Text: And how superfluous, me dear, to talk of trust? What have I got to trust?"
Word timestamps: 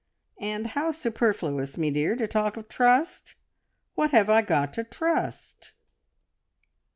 And 0.39 0.65
how 0.65 0.89
superfluous, 0.89 1.77
me 1.77 1.91
dear, 1.91 2.15
to 2.15 2.25
talk 2.25 2.57
of 2.57 2.67
trust? 2.67 3.35
What 3.93 4.09
have 4.09 4.31
I 4.31 4.41
got 4.41 4.73
to 4.73 4.83
trust?" 4.83 5.73